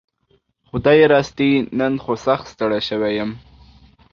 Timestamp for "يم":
3.19-3.31